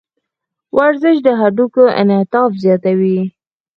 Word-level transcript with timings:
ورزش 0.77 1.17
د 1.25 1.27
هډوکو 1.39 1.83
انعطاف 2.01 2.51
زیاتوي. 2.63 3.19